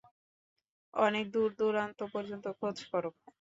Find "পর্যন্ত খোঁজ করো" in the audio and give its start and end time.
2.13-3.09